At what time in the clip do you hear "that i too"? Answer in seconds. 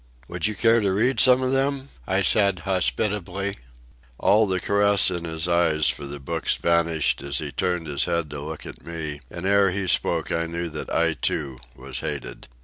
10.69-11.59